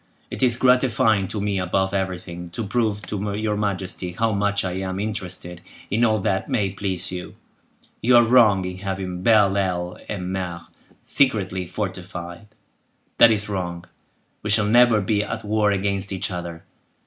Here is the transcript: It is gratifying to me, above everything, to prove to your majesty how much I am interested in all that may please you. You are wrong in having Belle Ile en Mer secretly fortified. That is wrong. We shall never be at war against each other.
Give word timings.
It 0.31 0.41
is 0.41 0.57
gratifying 0.57 1.27
to 1.27 1.39
me, 1.39 1.59
above 1.59 1.93
everything, 1.93 2.49
to 2.53 2.65
prove 2.65 3.03
to 3.03 3.35
your 3.37 3.55
majesty 3.55 4.13
how 4.13 4.31
much 4.31 4.65
I 4.65 4.71
am 4.79 4.99
interested 4.99 5.61
in 5.91 6.03
all 6.03 6.17
that 6.21 6.49
may 6.49 6.71
please 6.71 7.11
you. 7.11 7.35
You 8.01 8.15
are 8.17 8.23
wrong 8.25 8.65
in 8.65 8.79
having 8.79 9.21
Belle 9.21 9.55
Ile 9.55 9.99
en 10.09 10.31
Mer 10.31 10.61
secretly 11.03 11.67
fortified. 11.67 12.47
That 13.19 13.29
is 13.29 13.47
wrong. 13.47 13.85
We 14.41 14.49
shall 14.49 14.65
never 14.65 15.01
be 15.01 15.21
at 15.23 15.45
war 15.45 15.69
against 15.69 16.11
each 16.11 16.31
other. 16.31 16.63